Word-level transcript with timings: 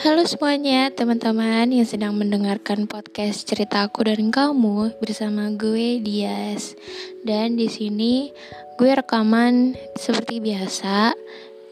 Halo 0.00 0.24
semuanya, 0.24 0.88
teman-teman 0.88 1.68
yang 1.68 1.84
sedang 1.84 2.16
mendengarkan 2.16 2.88
podcast 2.88 3.44
cerita 3.44 3.84
aku 3.84 4.08
dan 4.08 4.32
kamu 4.32 4.96
bersama 4.96 5.52
gue 5.52 6.00
Dias. 6.00 6.72
Dan 7.20 7.60
di 7.60 7.68
sini 7.68 8.32
gue 8.80 8.96
rekaman 8.96 9.76
seperti 10.00 10.40
biasa 10.40 11.12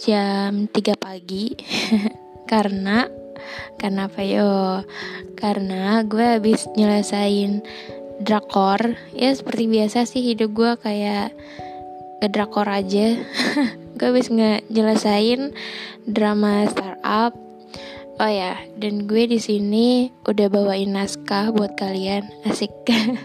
jam 0.05 0.69
3 0.69 0.77
pagi 1.01 1.57
karena 2.53 3.09
karena 3.81 4.13
apa 4.13 4.21
yo? 4.21 4.85
Karena 5.33 6.05
gue 6.05 6.37
habis 6.37 6.69
nyelesain 6.77 7.65
drakor. 8.21 8.93
Ya 9.17 9.33
seperti 9.33 9.73
biasa 9.73 10.05
sih 10.05 10.21
hidup 10.21 10.53
gue 10.53 10.77
kayak 10.77 11.33
ke 12.21 12.29
drakor 12.29 12.69
aja. 12.69 13.25
gue 13.97 14.05
habis 14.05 14.29
nyelesain 14.69 15.57
drama 16.05 16.69
startup 16.69 17.48
Oh 18.19 18.27
ya, 18.27 18.59
dan 18.75 19.07
gue 19.07 19.31
di 19.31 19.39
sini 19.39 20.11
udah 20.27 20.51
bawain 20.51 20.91
naskah 20.91 21.55
buat 21.55 21.79
kalian. 21.79 22.27
Asik. 22.51 22.75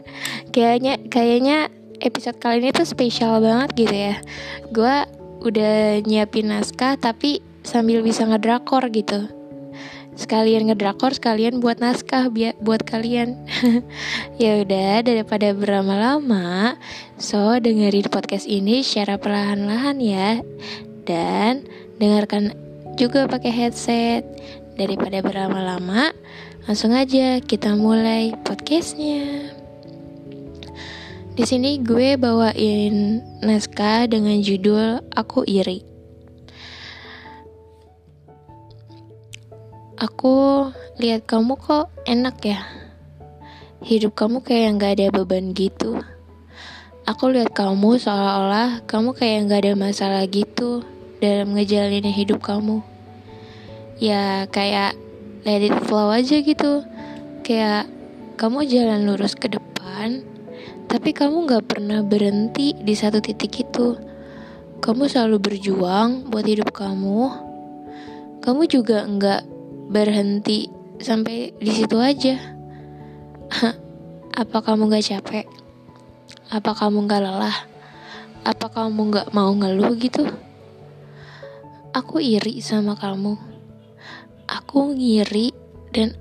kayaknya 0.54 1.02
kayaknya 1.10 1.74
episode 1.98 2.38
kali 2.38 2.62
ini 2.62 2.70
tuh 2.70 2.86
spesial 2.86 3.42
banget 3.42 3.74
gitu 3.74 3.90
ya. 3.90 4.22
Gue 4.70 4.96
udah 5.42 5.98
nyiapin 6.06 6.54
naskah 6.54 6.94
tapi 7.02 7.42
sambil 7.66 8.06
bisa 8.06 8.30
ngedrakor 8.30 8.86
gitu. 8.94 9.34
Sekalian 10.14 10.70
ngedrakor, 10.70 11.18
sekalian 11.18 11.58
buat 11.58 11.82
naskah 11.82 12.30
biar 12.30 12.54
buat 12.62 12.86
kalian. 12.86 13.34
ya 14.44 14.62
udah 14.62 15.02
daripada 15.02 15.58
berlama-lama, 15.58 16.78
so 17.18 17.58
dengerin 17.58 18.14
podcast 18.14 18.46
ini 18.46 18.86
secara 18.86 19.18
perlahan-lahan 19.18 19.98
ya. 19.98 20.38
Dan 21.02 21.66
dengarkan 21.98 22.54
juga 22.94 23.26
pakai 23.26 23.50
headset 23.50 24.22
Daripada 24.74 25.22
berlama-lama, 25.22 26.10
langsung 26.66 26.98
aja 26.98 27.38
kita 27.38 27.78
mulai 27.78 28.34
podcastnya. 28.42 29.54
Di 31.38 31.46
sini 31.46 31.78
gue 31.78 32.18
bawain 32.18 33.22
naskah 33.46 34.10
dengan 34.10 34.42
judul 34.42 34.98
Aku 35.14 35.46
Iri. 35.46 35.86
Aku 40.02 40.66
lihat 40.98 41.30
kamu 41.30 41.54
kok 41.62 41.94
enak 42.10 42.42
ya. 42.42 42.66
Hidup 43.86 44.18
kamu 44.18 44.42
kayak 44.42 44.82
gak 44.82 44.98
ada 44.98 45.14
beban 45.14 45.54
gitu. 45.54 46.02
Aku 47.06 47.30
lihat 47.30 47.54
kamu 47.54 48.02
seolah-olah 48.02 48.82
kamu 48.90 49.14
kayak 49.14 49.54
gak 49.54 49.70
ada 49.70 49.74
masalah 49.78 50.26
gitu 50.26 50.82
dalam 51.22 51.54
ngejalanin 51.54 52.10
hidup 52.10 52.42
kamu 52.42 52.82
ya 54.02 54.46
kayak 54.50 54.98
let 55.44 55.62
it 55.62 55.76
flow 55.86 56.10
aja 56.10 56.40
gitu. 56.40 56.86
Kayak 57.44 57.92
kamu 58.40 58.66
jalan 58.66 59.06
lurus 59.06 59.36
ke 59.36 59.52
depan 59.52 60.24
tapi 60.94 61.10
kamu 61.10 61.50
gak 61.50 61.66
pernah 61.74 62.06
berhenti 62.06 62.78
di 62.78 62.94
satu 62.94 63.18
titik 63.18 63.66
itu. 63.66 63.98
Kamu 64.78 65.10
selalu 65.10 65.42
berjuang 65.42 66.30
buat 66.30 66.46
hidup 66.46 66.70
kamu. 66.70 67.34
Kamu 68.44 68.62
juga 68.70 69.02
nggak 69.08 69.42
berhenti 69.90 70.70
sampai 71.02 71.56
di 71.58 71.72
situ 71.74 71.98
aja. 71.98 72.38
Apa 74.42 74.62
kamu 74.62 74.94
gak 74.94 75.08
capek? 75.10 75.50
Apa 76.54 76.78
kamu 76.78 77.10
gak 77.10 77.26
lelah? 77.26 77.58
Apa 78.46 78.70
kamu 78.70 79.10
gak 79.10 79.28
mau 79.34 79.50
ngeluh 79.50 79.98
gitu? 79.98 80.30
Aku 81.90 82.22
iri 82.22 82.62
sama 82.62 82.94
kamu 82.94 83.53
aku 84.54 84.94
ngiri 84.94 85.50
dan 85.90 86.14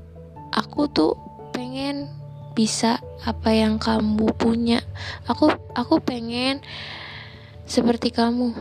aku 0.48 0.88
tuh 0.88 1.12
pengen 1.52 2.08
bisa 2.56 3.04
apa 3.28 3.52
yang 3.52 3.76
kamu 3.76 4.32
punya. 4.36 4.80
Aku 5.28 5.52
aku 5.76 6.00
pengen 6.00 6.64
seperti 7.68 8.08
kamu. 8.08 8.56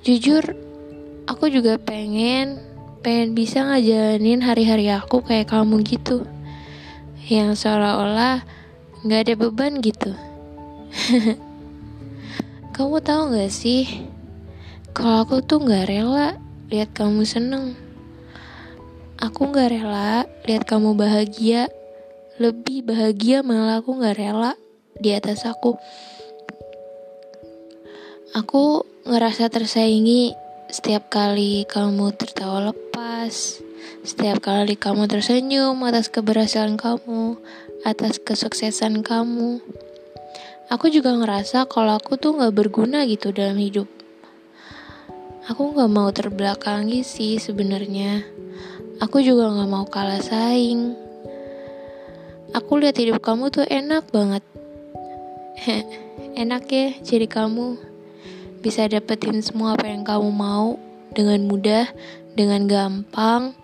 Jujur 0.00 0.56
aku 1.28 1.52
juga 1.52 1.76
pengen 1.76 2.64
pengen 3.04 3.36
bisa 3.36 3.64
ngajalanin 3.64 4.40
hari-hari 4.40 4.88
aku 4.88 5.20
kayak 5.20 5.52
kamu 5.52 5.84
gitu. 5.84 6.24
Yang 7.28 7.64
seolah-olah 7.64 8.44
nggak 9.04 9.20
ada 9.28 9.34
beban 9.36 9.80
gitu. 9.84 10.12
Kamu 12.74 12.96
tahu 13.04 13.36
gak 13.36 13.52
sih 13.52 14.08
kalau 14.96 15.22
aku 15.22 15.44
tuh 15.44 15.60
nggak 15.62 15.86
rela 15.86 16.40
lihat 16.72 16.90
kamu 16.96 17.22
seneng 17.28 17.76
Aku 19.20 19.52
gak 19.52 19.68
rela 19.68 20.24
lihat 20.48 20.64
kamu 20.64 20.96
bahagia. 20.96 21.68
Lebih 22.40 22.88
bahagia 22.88 23.44
malah 23.44 23.84
aku 23.84 24.00
gak 24.00 24.16
rela 24.16 24.56
di 24.96 25.12
atas 25.12 25.44
aku. 25.44 25.76
Aku 28.32 28.88
ngerasa 29.04 29.52
tersaingi 29.52 30.32
setiap 30.72 31.12
kali 31.12 31.68
kamu 31.68 32.16
tertawa 32.16 32.72
lepas. 32.72 33.60
Setiap 34.00 34.40
kali 34.40 34.80
kamu 34.80 35.04
tersenyum 35.04 35.76
atas 35.84 36.08
keberhasilan 36.08 36.80
kamu, 36.80 37.36
atas 37.84 38.16
kesuksesan 38.24 39.04
kamu. 39.04 39.60
Aku 40.72 40.88
juga 40.88 41.12
ngerasa 41.12 41.68
kalau 41.68 42.00
aku 42.00 42.16
tuh 42.16 42.40
gak 42.40 42.56
berguna 42.56 43.04
gitu 43.04 43.36
dalam 43.36 43.60
hidup. 43.60 43.84
Aku 45.44 45.76
gak 45.76 45.92
mau 45.92 46.08
terbelakangi 46.08 47.04
sih 47.04 47.36
sebenarnya. 47.36 48.24
Aku 49.00 49.24
juga 49.24 49.48
gak 49.48 49.70
mau 49.72 49.88
kalah 49.88 50.20
saing. 50.20 50.92
Aku 52.52 52.76
lihat 52.76 53.00
hidup 53.00 53.24
kamu 53.24 53.48
tuh 53.48 53.64
enak 53.64 54.04
banget. 54.12 54.44
enak 56.44 56.68
ya 56.68 56.92
jadi 57.00 57.24
kamu. 57.24 57.80
Bisa 58.60 58.84
dapetin 58.92 59.40
semua 59.40 59.72
apa 59.72 59.88
yang 59.88 60.04
kamu 60.04 60.28
mau 60.28 60.76
dengan 61.16 61.48
mudah, 61.48 61.88
dengan 62.36 62.68
gampang, 62.68 63.56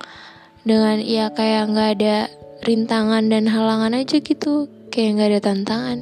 dengan 0.65 1.05
ya 1.05 1.29
kayak 1.29 1.69
gak 1.69 1.91
ada 2.01 2.33
rintangan 2.65 3.29
dan 3.29 3.45
halangan 3.45 3.93
aja 3.93 4.17
gitu. 4.17 4.73
Kayak 4.89 5.21
gak 5.21 5.29
ada 5.37 5.41
tantangan. 5.53 5.99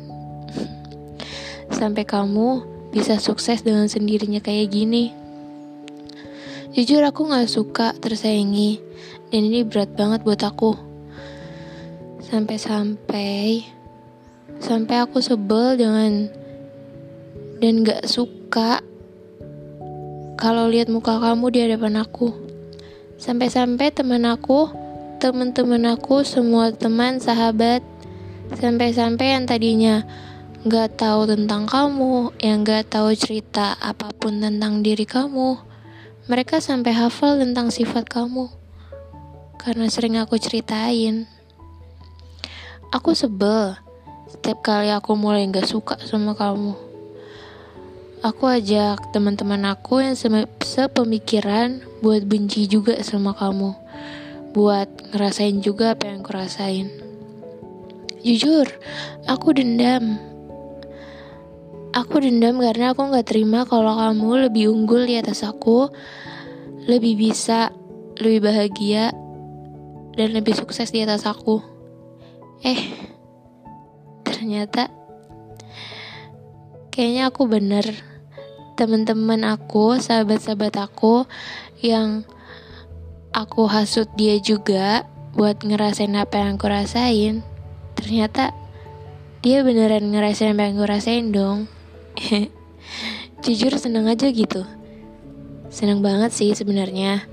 Sampai 1.82 2.06
kamu 2.06 2.62
bisa 2.94 3.18
sukses 3.18 3.66
dengan 3.66 3.90
sendirinya 3.90 4.38
kayak 4.38 4.70
gini. 4.70 5.10
Jujur 6.70 7.02
aku 7.02 7.26
gak 7.26 7.50
suka 7.50 7.98
tersaingi 7.98 8.94
dan 9.34 9.50
ini 9.50 9.66
berat 9.66 9.90
banget 9.98 10.22
buat 10.22 10.38
aku. 10.46 10.78
Sampai-sampai 12.22 13.66
sampai 14.62 14.96
aku 15.02 15.18
sebel 15.18 15.74
dengan 15.74 16.30
dan 17.58 17.82
gak 17.82 18.06
suka 18.06 18.78
kalau 20.38 20.70
lihat 20.70 20.86
muka 20.86 21.18
kamu 21.18 21.50
di 21.50 21.58
hadapan 21.66 21.98
aku. 21.98 22.30
Sampai-sampai 23.18 23.90
teman 23.90 24.22
aku 24.22 24.70
teman-teman 25.18 25.98
aku 25.98 26.22
semua 26.22 26.70
teman 26.70 27.18
sahabat 27.18 27.82
sampai-sampai 28.54 29.34
yang 29.34 29.50
tadinya 29.50 30.06
gak 30.62 30.94
tahu 30.94 31.26
tentang 31.26 31.66
kamu 31.66 32.30
yang 32.38 32.62
gak 32.62 32.86
tahu 32.86 33.10
cerita 33.18 33.74
apa 33.82 34.14
pun 34.14 34.38
tentang 34.38 34.86
diri 34.86 35.02
kamu 35.02 35.58
mereka 36.28 36.60
sampai 36.60 36.92
hafal 36.92 37.40
tentang 37.40 37.72
sifat 37.72 38.04
kamu 38.04 38.63
karena 39.64 39.88
sering 39.88 40.20
aku 40.20 40.36
ceritain. 40.36 41.24
Aku 42.92 43.16
sebel 43.16 43.80
setiap 44.28 44.60
kali 44.60 44.92
aku 44.92 45.16
mulai 45.16 45.48
gak 45.48 45.64
suka 45.64 45.96
sama 46.04 46.36
kamu. 46.36 46.76
Aku 48.20 48.44
ajak 48.44 49.08
teman-teman 49.16 49.64
aku 49.72 50.04
yang 50.04 50.16
sepemikiran 50.60 51.80
buat 52.04 52.28
benci 52.28 52.68
juga 52.68 53.00
sama 53.00 53.32
kamu. 53.32 53.72
Buat 54.52 55.16
ngerasain 55.16 55.64
juga 55.64 55.96
apa 55.96 56.12
yang 56.12 56.20
aku 56.20 56.30
rasain. 56.36 56.92
Jujur, 58.20 58.68
aku 59.24 59.56
dendam. 59.56 60.20
Aku 61.96 62.20
dendam 62.20 62.60
karena 62.60 62.92
aku 62.92 63.00
gak 63.16 63.32
terima 63.32 63.64
kalau 63.64 63.96
kamu 63.96 64.48
lebih 64.48 64.72
unggul 64.76 65.08
di 65.08 65.16
atas 65.16 65.40
aku, 65.40 65.88
lebih 66.84 67.16
bisa, 67.16 67.72
lebih 68.20 68.44
bahagia, 68.44 69.23
dan 70.14 70.34
lebih 70.34 70.54
sukses 70.54 70.90
di 70.94 71.02
atas 71.02 71.26
aku. 71.26 71.58
Eh, 72.62 72.80
ternyata 74.22 74.90
kayaknya 76.94 77.30
aku 77.30 77.50
bener. 77.50 77.86
Teman-teman 78.74 79.46
aku, 79.46 80.02
sahabat-sahabat 80.02 80.74
aku 80.82 81.30
yang 81.78 82.26
aku 83.30 83.70
hasut 83.70 84.10
dia 84.18 84.42
juga 84.42 85.06
buat 85.34 85.62
ngerasain 85.62 86.14
apa 86.18 86.42
yang 86.42 86.58
aku 86.58 86.66
rasain. 86.66 87.46
Ternyata 87.94 88.50
dia 89.46 89.62
beneran 89.62 90.10
ngerasain 90.10 90.58
apa 90.58 90.66
yang 90.66 90.74
aku 90.78 90.86
rasain 90.90 91.30
dong. 91.30 91.70
Jujur 93.46 93.78
seneng 93.78 94.10
aja 94.10 94.26
gitu. 94.30 94.66
Seneng 95.70 96.02
banget 96.02 96.34
sih 96.34 96.50
sebenarnya 96.54 97.26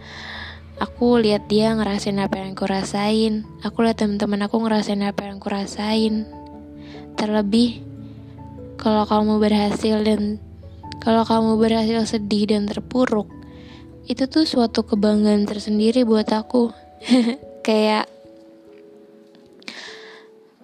aku 0.81 1.21
lihat 1.21 1.45
dia 1.45 1.77
ngerasain 1.77 2.17
apa 2.17 2.41
yang 2.41 2.57
aku 2.57 2.65
rasain. 2.65 3.45
Aku 3.61 3.85
lihat 3.85 4.01
teman-teman 4.01 4.49
aku 4.49 4.57
ngerasain 4.65 5.05
apa 5.05 5.29
yang 5.29 5.37
aku 5.37 5.53
rasain. 5.53 6.25
Terlebih 7.13 7.85
kalau 8.81 9.05
kamu 9.05 9.37
berhasil 9.37 10.01
dan 10.01 10.41
kalau 10.97 11.21
kamu 11.21 11.61
berhasil 11.61 12.01
sedih 12.09 12.49
dan 12.49 12.65
terpuruk 12.65 13.29
itu 14.09 14.25
tuh 14.25 14.49
suatu 14.49 14.81
kebanggaan 14.81 15.45
tersendiri 15.45 16.01
buat 16.01 16.25
aku. 16.33 16.73
Kayak 17.65 18.09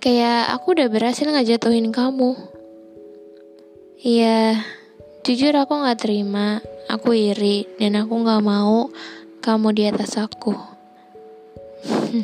kayak 0.02 0.50
aku 0.50 0.74
udah 0.74 0.90
berhasil 0.90 1.30
ngejatuhin 1.30 1.94
kamu. 1.94 2.34
Iya, 4.02 4.66
jujur 5.22 5.54
aku 5.58 5.78
gak 5.84 6.06
terima, 6.06 6.62
aku 6.90 7.14
iri, 7.18 7.66
dan 7.82 7.98
aku 8.02 8.26
gak 8.26 8.42
mau 8.46 8.90
kamu 9.48 9.72
di 9.72 9.88
atas 9.88 10.20
aku. 10.20 10.52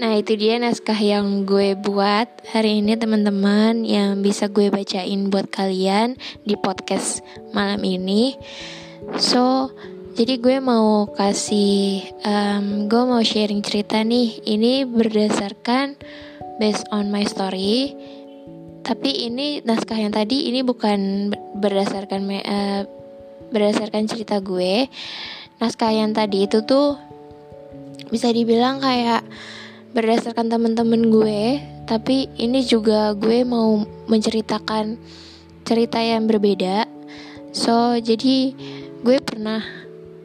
nah 0.00 0.14
itu 0.14 0.38
dia 0.38 0.54
naskah 0.62 0.94
yang 0.94 1.42
gue 1.42 1.74
buat 1.74 2.30
hari 2.54 2.78
ini 2.78 2.94
teman-teman 2.94 3.82
yang 3.82 4.22
bisa 4.22 4.46
gue 4.46 4.70
bacain 4.70 5.26
buat 5.26 5.50
kalian 5.50 6.14
di 6.46 6.54
podcast 6.54 7.26
malam 7.50 7.82
ini. 7.82 8.38
So, 9.18 9.74
jadi 10.14 10.38
gue 10.38 10.62
mau 10.62 11.10
kasih, 11.10 12.06
um, 12.22 12.86
gue 12.86 13.02
mau 13.02 13.18
sharing 13.18 13.66
cerita 13.66 14.06
nih. 14.06 14.38
Ini 14.46 14.86
berdasarkan 14.86 15.98
based 16.62 16.86
on 16.94 17.10
my 17.10 17.26
story 17.26 17.90
tapi 18.82 19.30
ini 19.30 19.62
naskah 19.62 19.94
yang 19.94 20.10
tadi 20.10 20.50
ini 20.50 20.66
bukan 20.66 21.30
berdasarkan 21.58 22.22
uh, 22.42 22.82
berdasarkan 23.54 24.10
cerita 24.10 24.42
gue 24.42 24.90
naskah 25.62 25.94
yang 25.94 26.10
tadi 26.10 26.50
itu 26.50 26.66
tuh 26.66 26.98
bisa 28.10 28.34
dibilang 28.34 28.82
kayak 28.82 29.22
berdasarkan 29.94 30.50
temen-temen 30.50 31.14
gue 31.14 31.62
tapi 31.86 32.26
ini 32.34 32.66
juga 32.66 33.14
gue 33.14 33.46
mau 33.46 33.86
menceritakan 34.10 34.98
cerita 35.62 36.02
yang 36.02 36.26
berbeda. 36.26 36.90
So 37.54 37.94
jadi 37.94 38.58
gue 39.06 39.18
pernah 39.22 39.62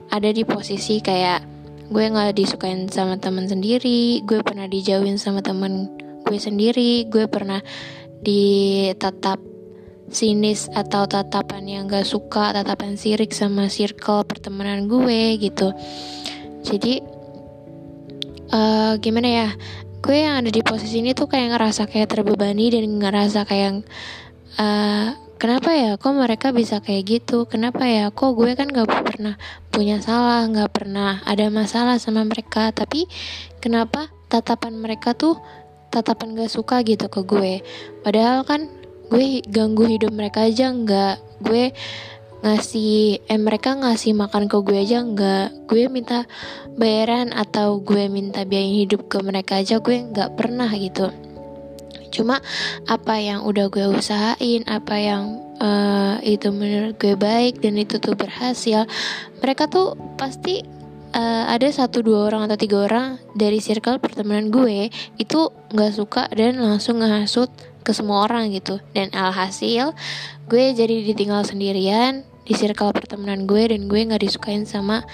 ada 0.09 0.29
di 0.33 0.41
posisi 0.41 1.03
kayak 1.03 1.43
gue 1.87 2.03
nggak 2.03 2.35
disukain 2.35 2.91
sama 2.91 3.15
teman 3.15 3.47
sendiri 3.47 4.19
gue 4.27 4.43
pernah 4.43 4.67
dijauhin 4.67 5.15
sama 5.15 5.39
temen 5.39 5.87
gue 6.27 6.35
sendiri 6.35 7.07
gue 7.07 7.31
pernah 7.31 7.63
ditetap 8.19 9.39
sinis 10.07 10.71
atau 10.71 11.03
tatapan 11.03 11.63
yang 11.67 11.83
gak 11.91 12.07
suka 12.07 12.55
tatapan 12.55 12.95
sirik 12.95 13.35
sama 13.35 13.67
circle 13.67 14.23
pertemanan 14.23 14.87
gue 14.87 15.35
gitu. 15.39 15.75
Jadi 16.63 17.03
uh, 18.51 18.95
gimana 18.99 19.27
ya 19.27 19.47
gue 19.99 20.17
yang 20.17 20.39
ada 20.39 20.51
di 20.51 20.63
posisi 20.63 21.03
ini 21.03 21.11
tuh 21.11 21.27
kayak 21.27 21.57
ngerasa 21.57 21.89
kayak 21.91 22.07
terbebani 22.07 22.71
dan 22.71 22.87
ngerasa 22.87 23.43
kayak 23.43 23.83
uh, 24.55 25.11
kenapa 25.35 25.69
ya 25.75 25.91
kok 25.99 26.13
mereka 26.15 26.55
bisa 26.55 26.79
kayak 26.79 27.03
gitu? 27.19 27.43
Kenapa 27.45 27.83
ya 27.85 28.07
kok 28.09 28.31
gue 28.35 28.55
kan 28.55 28.71
gak 28.71 28.87
pernah 28.87 29.35
punya 29.69 29.99
salah 29.99 30.47
gak 30.47 30.71
pernah 30.71 31.19
ada 31.27 31.51
masalah 31.51 31.99
sama 31.99 32.23
mereka? 32.23 32.71
Tapi 32.71 33.05
kenapa 33.59 34.07
tatapan 34.31 34.79
mereka 34.79 35.11
tuh 35.11 35.35
tatapan 35.91 36.39
gak 36.39 36.51
suka 36.51 36.79
gitu 36.87 37.11
ke 37.11 37.21
gue? 37.27 37.53
Padahal 38.01 38.47
kan 38.47 38.76
gue 39.07 39.41
ganggu 39.47 39.87
hidup 39.87 40.11
mereka 40.11 40.47
aja 40.47 40.71
nggak. 40.71 41.43
Gue 41.43 41.71
ngasih 42.45 43.25
eh 43.25 43.39
mereka 43.41 43.73
ngasih 43.73 44.13
makan 44.13 44.47
ke 44.47 44.57
gue 44.61 44.77
aja 44.77 45.03
nggak. 45.03 45.67
Gue 45.67 45.89
minta 45.89 46.29
bayaran 46.77 47.33
atau 47.33 47.81
gue 47.81 48.07
minta 48.07 48.45
biaya 48.45 48.85
hidup 48.85 49.09
ke 49.09 49.19
mereka 49.23 49.59
aja 49.59 49.81
gue 49.81 49.97
nggak 50.11 50.37
pernah 50.37 50.69
gitu. 50.75 51.09
Cuma 52.13 52.41
apa 52.87 53.19
yang 53.19 53.43
udah 53.45 53.69
gue 53.69 53.85
usahain 53.91 54.63
apa 54.65 54.95
yang 54.97 55.47
uh, 55.61 56.17
itu 56.21 56.49
menurut 56.53 56.97
gue 56.97 57.13
baik 57.17 57.61
dan 57.61 57.77
itu 57.77 57.97
tuh 58.01 58.13
berhasil 58.17 58.85
mereka 59.41 59.69
tuh 59.69 59.93
pasti 60.17 60.63
uh, 61.13 61.45
ada 61.49 61.67
satu 61.69 62.01
dua 62.01 62.29
orang 62.31 62.49
atau 62.49 62.57
tiga 62.57 62.85
orang 62.85 63.21
dari 63.37 63.61
circle 63.61 64.01
pertemanan 64.01 64.49
gue 64.49 64.89
itu 65.17 65.39
nggak 65.73 65.93
suka 65.93 66.23
dan 66.33 66.61
langsung 66.61 67.01
ngehasut 67.01 67.49
ke 67.87 67.95
semua 67.95 68.27
orang 68.27 68.51
gitu. 68.51 68.83
Dan 68.91 69.07
alhasil 69.15 69.95
gue 70.51 70.75
jadi 70.75 71.07
ditinggal 71.07 71.47
sendirian 71.47 72.27
di 72.43 72.51
circle 72.51 72.91
pertemanan 72.91 73.47
gue 73.47 73.71
dan 73.71 73.87
gue 73.87 73.99
nggak 74.03 74.27
disukain 74.27 74.67
sama 74.67 75.07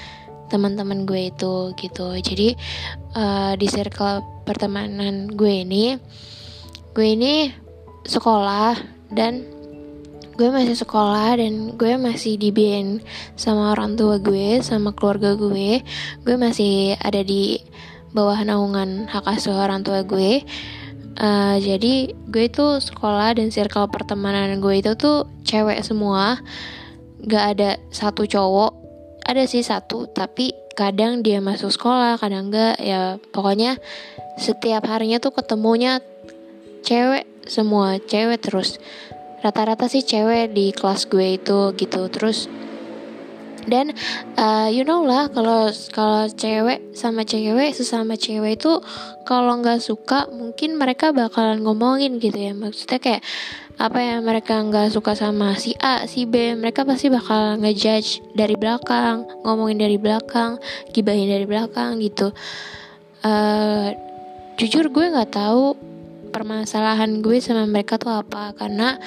teman-teman 0.49 1.05
gue 1.05 1.29
itu 1.29 1.77
gitu. 1.77 2.17
Jadi 2.17 2.57
uh, 3.13 3.53
di 3.53 3.69
circle 3.69 4.25
pertemanan 4.49 5.29
gue 5.29 5.61
ini 5.61 6.01
gue 6.97 7.07
ini 7.13 7.53
sekolah 8.05 8.77
dan 9.13 9.45
gue 10.33 10.49
masih 10.49 10.73
sekolah 10.73 11.37
dan 11.37 11.77
gue 11.77 11.93
masih 11.93 12.41
dibiayain 12.41 13.05
sama 13.37 13.77
orang 13.77 13.93
tua 13.93 14.17
gue 14.17 14.61
sama 14.65 14.93
keluarga 14.93 15.37
gue. 15.37 15.81
Gue 16.25 16.35
masih 16.37 16.97
ada 17.01 17.21
di 17.21 17.61
bawah 18.13 18.37
naungan 18.45 19.09
hak 19.09 19.25
asuh 19.25 19.57
orang 19.57 19.81
tua 19.81 20.05
gue 20.05 20.45
uh, 21.19 21.57
jadi 21.59 22.13
gue 22.13 22.43
itu 22.47 22.65
sekolah 22.81 23.37
dan 23.37 23.53
circle 23.53 23.89
pertemanan 23.89 24.57
gue 24.61 24.75
itu 24.79 24.93
tuh 24.97 25.29
cewek 25.45 25.81
semua. 25.85 26.39
Gak 27.23 27.45
ada 27.57 27.69
satu 27.93 28.27
cowok. 28.27 28.71
Ada 29.23 29.47
sih 29.47 29.63
satu 29.63 30.11
tapi 30.11 30.51
kadang 30.73 31.21
dia 31.21 31.39
masuk 31.39 31.69
sekolah 31.69 32.17
kadang 32.17 32.49
enggak 32.49 32.81
ya 32.81 33.21
pokoknya 33.29 33.77
setiap 34.41 34.89
harinya 34.89 35.21
tuh 35.21 35.31
ketemunya 35.31 36.01
cewek 36.83 37.23
semua 37.47 38.01
cewek 38.03 38.43
terus. 38.43 38.81
Rata-rata 39.43 39.91
sih 39.91 40.03
cewek 40.03 40.55
di 40.55 40.71
kelas 40.71 41.07
gue 41.07 41.39
itu 41.39 41.75
gitu. 41.75 42.01
Terus 42.11 42.47
dan 43.67 43.95
uh, 44.39 44.67
you 44.67 44.83
know 44.87 45.03
lah 45.03 45.27
kalau 45.31 45.71
kalau 45.91 46.27
cewek 46.29 46.93
sama 46.95 47.23
cewek 47.23 47.71
sesama 47.75 48.15
cewek 48.15 48.59
itu 48.59 48.79
kalau 49.23 49.59
nggak 49.59 49.79
suka 49.79 50.27
mungkin 50.31 50.75
mereka 50.75 51.15
bakalan 51.15 51.63
ngomongin 51.63 52.19
gitu 52.19 52.35
ya. 52.35 52.53
Maksudnya 52.55 52.99
kayak 52.99 53.21
apa 53.81 53.99
ya 53.99 54.15
mereka 54.21 54.61
nggak 54.61 54.93
suka 54.93 55.17
sama 55.17 55.57
si 55.57 55.73
A 55.81 56.05
si 56.05 56.29
B 56.29 56.53
mereka 56.53 56.85
pasti 56.85 57.09
bakal 57.09 57.57
ngejudge 57.57 58.21
dari 58.37 58.53
belakang 58.53 59.25
ngomongin 59.41 59.81
dari 59.81 59.97
belakang 59.97 60.61
gibahin 60.93 61.25
dari 61.27 61.45
belakang 61.49 61.97
gitu. 62.03 62.29
Uh, 63.23 63.95
jujur 64.59 64.91
gue 64.93 65.05
nggak 65.09 65.33
tahu 65.33 65.73
permasalahan 66.33 67.21
gue 67.21 67.37
sama 67.41 67.69
mereka 67.69 68.01
tuh 68.01 68.09
apa 68.09 68.57
karena 68.57 68.97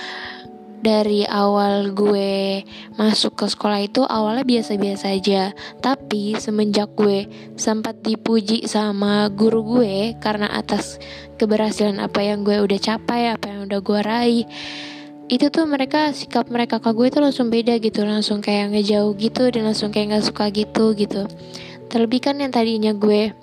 dari 0.87 1.27
awal 1.27 1.91
gue 1.91 2.63
masuk 2.95 3.35
ke 3.35 3.51
sekolah 3.51 3.83
itu 3.83 4.07
awalnya 4.07 4.47
biasa-biasa 4.47 5.19
aja. 5.19 5.51
Tapi 5.83 6.39
semenjak 6.39 6.95
gue 6.95 7.27
sempat 7.59 7.99
dipuji 8.07 8.71
sama 8.71 9.27
guru 9.35 9.83
gue 9.83 10.15
karena 10.23 10.47
atas 10.47 11.03
keberhasilan 11.43 11.99
apa 11.99 12.23
yang 12.23 12.47
gue 12.47 12.63
udah 12.63 12.79
capai 12.79 13.35
apa 13.35 13.51
yang 13.51 13.67
udah 13.67 13.81
gue 13.83 14.01
raih 14.01 14.47
itu 15.27 15.51
tuh 15.51 15.67
mereka 15.67 16.15
sikap 16.15 16.47
mereka 16.47 16.79
ke 16.79 16.95
gue 16.95 17.11
tuh 17.11 17.19
langsung 17.19 17.51
beda 17.51 17.83
gitu. 17.83 18.07
Langsung 18.07 18.39
kayak 18.39 18.71
ngejauh 18.79 19.11
gitu 19.19 19.51
dan 19.51 19.67
langsung 19.67 19.91
kayak 19.91 20.15
nggak 20.15 20.27
suka 20.31 20.55
gitu 20.55 20.95
gitu. 20.95 21.27
Terlebih 21.91 22.31
kan 22.31 22.39
yang 22.39 22.55
tadinya 22.55 22.95
gue 22.95 23.35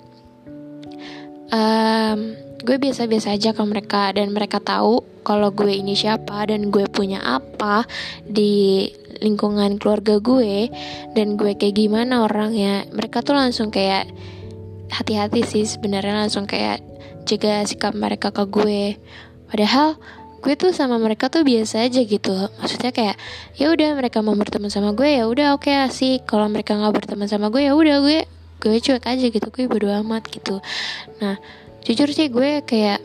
um, 1.52 2.18
gue 2.64 2.80
biasa-biasa 2.80 3.36
aja 3.36 3.52
ke 3.52 3.62
mereka 3.62 4.10
dan 4.16 4.32
mereka 4.32 4.56
tahu 4.56 5.04
kalau 5.20 5.52
gue 5.52 5.68
ini 5.68 5.92
siapa 5.92 6.48
dan 6.48 6.72
gue 6.72 6.88
punya 6.88 7.20
apa 7.20 7.84
di 8.24 8.88
lingkungan 9.20 9.76
keluarga 9.76 10.20
gue 10.20 10.72
dan 11.12 11.36
gue 11.36 11.52
kayak 11.56 11.76
gimana 11.76 12.24
orangnya. 12.24 12.88
Mereka 12.90 13.20
tuh 13.20 13.36
langsung 13.36 13.68
kayak 13.68 14.08
hati-hati 14.92 15.44
sih 15.44 15.64
sebenarnya 15.68 16.24
langsung 16.24 16.48
kayak 16.48 16.80
jaga 17.28 17.64
sikap 17.68 17.92
mereka 17.92 18.32
ke 18.32 18.44
gue. 18.48 18.96
Padahal 19.48 20.00
gue 20.44 20.54
tuh 20.60 20.76
sama 20.76 21.00
mereka 21.00 21.32
tuh 21.32 21.40
biasa 21.40 21.88
aja 21.88 22.00
gitu. 22.04 22.32
Maksudnya 22.60 22.92
kayak 22.92 23.16
ya 23.56 23.72
udah 23.72 23.96
mereka 23.96 24.20
mau 24.20 24.36
berteman 24.36 24.68
sama 24.68 24.92
gue 24.92 25.08
ya 25.08 25.24
udah 25.24 25.56
oke 25.56 25.68
okay, 25.68 25.88
sih 25.88 26.20
kalau 26.24 26.48
mereka 26.52 26.76
nggak 26.76 26.92
berteman 26.92 27.28
sama 27.28 27.48
gue 27.48 27.64
ya 27.64 27.72
udah 27.72 28.00
gue 28.04 28.28
gue 28.60 28.80
cuek 28.80 29.04
aja 29.04 29.26
gitu 29.28 29.48
gue 29.52 29.64
bodo 29.68 29.88
amat 29.88 30.28
gitu. 30.28 30.60
Nah 31.20 31.40
jujur 31.84 32.08
sih 32.10 32.32
gue 32.32 32.64
kayak 32.64 33.00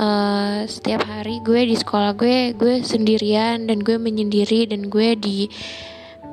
uh, 0.00 0.64
setiap 0.64 1.04
hari 1.04 1.44
gue 1.44 1.68
di 1.68 1.76
sekolah 1.76 2.16
gue 2.16 2.56
gue 2.56 2.80
sendirian 2.80 3.68
dan 3.68 3.84
gue 3.84 4.00
menyendiri 4.00 4.68
dan 4.68 4.88
gue 4.88 5.16
di 5.20 5.48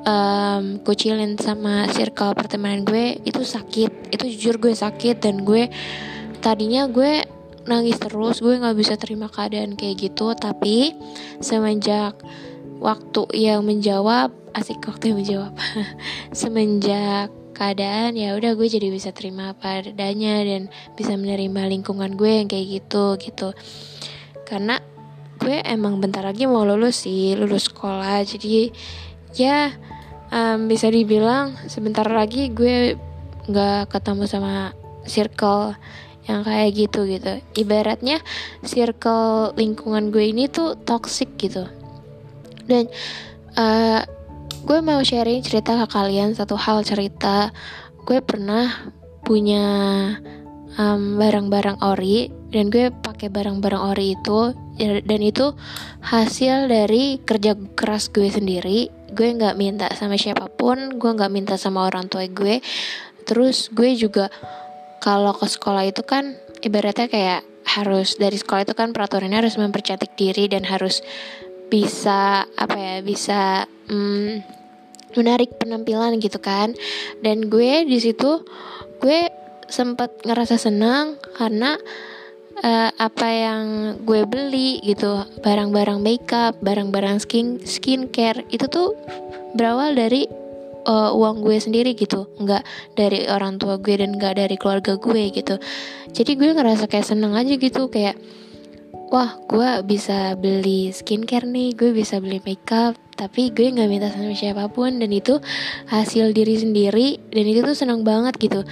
um, 0.04 0.80
kucilin 0.84 1.36
sama 1.40 1.88
circle 1.92 2.36
pertemanan 2.36 2.84
gue 2.84 3.18
itu 3.24 3.42
sakit. 3.42 4.12
Itu 4.12 4.24
jujur 4.28 4.56
gue 4.60 4.72
sakit 4.76 5.20
dan 5.20 5.42
gue 5.42 5.68
tadinya 6.40 6.86
gue 6.88 7.24
nangis 7.64 7.96
terus 7.96 8.44
gue 8.44 8.60
nggak 8.60 8.76
bisa 8.76 8.94
terima 9.00 9.26
keadaan 9.28 9.74
kayak 9.74 10.08
gitu. 10.12 10.32
Tapi 10.36 10.94
semenjak 11.40 12.16
waktu 12.80 13.22
yang 13.36 13.64
menjawab 13.64 14.32
asik 14.54 14.84
waktu 14.86 15.12
yang 15.12 15.18
menjawab. 15.20 15.52
Semenjak 16.40 17.32
keadaan 17.54 18.18
ya 18.18 18.34
udah 18.34 18.58
gue 18.58 18.66
jadi 18.66 18.90
bisa 18.90 19.14
terima 19.14 19.54
apa 19.54 19.80
adanya 19.80 20.42
dan 20.42 20.66
bisa 20.98 21.14
menerima 21.14 21.70
lingkungan 21.70 22.18
gue 22.18 22.42
yang 22.42 22.48
kayak 22.50 22.82
gitu 22.82 23.14
gitu. 23.22 23.48
Karena 24.44 24.82
gue 25.38 25.62
emang 25.62 26.02
bentar 26.02 26.26
lagi 26.26 26.50
mau 26.50 26.66
lulus 26.66 27.06
sih 27.06 27.38
lulus 27.38 27.70
sekolah. 27.70 28.26
Jadi 28.26 28.74
ya 29.38 29.70
um, 30.34 30.66
bisa 30.66 30.90
dibilang 30.90 31.54
sebentar 31.70 32.04
lagi 32.10 32.50
gue 32.50 32.98
nggak 33.46 33.92
ketemu 33.92 34.24
sama 34.26 34.74
circle 35.06 35.78
yang 36.24 36.40
kayak 36.42 36.88
gitu 36.88 37.04
gitu. 37.04 37.40
Ibaratnya 37.54 38.20
circle 38.64 39.52
lingkungan 39.54 40.08
gue 40.08 40.32
ini 40.32 40.48
tuh 40.48 40.74
toxic 40.82 41.36
gitu. 41.36 41.68
Dan 42.64 42.88
uh, 43.60 44.00
gue 44.64 44.80
mau 44.80 45.04
sharing 45.04 45.44
cerita 45.44 45.76
ke 45.84 45.86
kalian 45.92 46.32
satu 46.32 46.56
hal 46.56 46.80
cerita. 46.80 47.52
Gue 48.08 48.24
pernah 48.24 48.88
punya 49.20 49.64
barang-barang 51.20 51.78
um, 51.84 51.88
ori 51.92 52.32
dan 52.48 52.72
gue 52.72 52.88
pakai 52.90 53.28
barang-barang 53.28 53.82
ori 53.94 54.16
itu 54.16 54.56
dan 54.80 55.20
itu 55.22 55.54
hasil 56.02 56.66
dari 56.66 57.20
kerja 57.20 57.54
keras 57.76 58.08
gue 58.08 58.26
sendiri. 58.32 58.88
Gue 59.12 59.36
nggak 59.36 59.54
minta 59.60 59.86
sama 59.92 60.16
siapa 60.16 60.48
pun 60.48 60.96
gue 60.96 61.10
nggak 61.12 61.32
minta 61.32 61.54
sama 61.60 61.84
orang 61.84 62.08
tua 62.08 62.24
gue. 62.24 62.64
Terus 63.28 63.68
gue 63.68 63.92
juga 63.94 64.32
kalau 65.04 65.36
ke 65.36 65.44
sekolah 65.44 65.84
itu 65.84 66.00
kan 66.08 66.40
ibaratnya 66.64 67.12
kayak 67.12 67.44
harus 67.64 68.16
dari 68.20 68.36
sekolah 68.36 68.68
itu 68.68 68.74
kan 68.76 68.92
peraturannya 68.96 69.44
harus 69.44 69.56
mempercantik 69.56 70.16
diri 70.16 70.48
dan 70.48 70.68
harus 70.68 71.00
bisa 71.74 72.46
apa 72.54 72.76
ya 72.78 72.96
bisa 73.02 73.66
hmm, 73.90 74.46
menarik 75.18 75.58
penampilan 75.58 76.22
gitu 76.22 76.38
kan. 76.38 76.70
Dan 77.18 77.50
gue 77.50 77.82
di 77.82 77.98
situ 77.98 78.46
gue 79.02 79.26
sempat 79.66 80.22
ngerasa 80.22 80.54
senang 80.54 81.18
karena 81.34 81.74
uh, 82.62 82.90
apa 82.94 83.26
yang 83.26 83.64
gue 84.06 84.22
beli 84.22 84.78
gitu 84.86 85.26
barang-barang 85.42 85.98
makeup 85.98 86.54
barang-barang 86.62 87.18
skin 87.18 87.58
skincare 87.66 88.46
itu 88.54 88.70
tuh 88.70 88.94
berawal 89.58 89.98
dari 89.98 90.30
uh, 90.86 91.10
uang 91.10 91.42
gue 91.42 91.58
sendiri 91.58 91.98
gitu. 91.98 92.30
Nggak 92.38 92.62
dari 92.94 93.26
orang 93.26 93.58
tua 93.58 93.82
gue 93.82 93.98
dan 93.98 94.14
nggak 94.14 94.38
dari 94.38 94.54
keluarga 94.54 94.94
gue 94.94 95.22
gitu. 95.34 95.58
Jadi 96.14 96.38
gue 96.38 96.54
ngerasa 96.54 96.86
kayak 96.86 97.10
seneng 97.10 97.34
aja 97.34 97.58
gitu 97.58 97.90
kayak 97.90 98.14
wah 99.12 99.36
gue 99.48 99.84
bisa 99.84 100.38
beli 100.38 100.92
skincare 100.94 101.44
nih 101.48 101.76
gue 101.76 101.90
bisa 101.92 102.20
beli 102.22 102.40
makeup 102.44 102.96
tapi 103.14 103.54
gue 103.54 103.70
nggak 103.70 103.88
minta 103.90 104.10
sama 104.10 104.34
siapa 104.34 104.66
pun 104.66 104.98
dan 104.98 105.10
itu 105.14 105.38
hasil 105.86 106.34
diri 106.34 106.58
sendiri 106.58 107.22
dan 107.30 107.44
itu 107.46 107.62
tuh 107.62 107.78
seneng 107.78 108.02
banget 108.02 108.34
gitu. 108.42 108.66